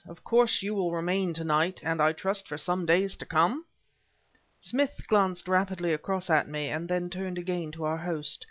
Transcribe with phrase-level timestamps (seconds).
[0.09, 3.65] Of course you will remain tonight, and I trust for some days to come?"
[4.59, 8.39] Smith glanced rapidly across at me, then turned again to our host.